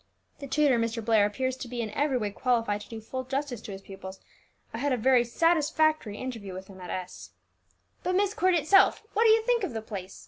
[0.39, 1.05] "The tutor, Mr.
[1.05, 4.19] Blair, appears to be in every way qualified to do full justice to his pupils;
[4.73, 7.33] I had a very satisfactory interview with him at S."
[8.03, 10.19] "But Myst Court itself, what do you think of the place?"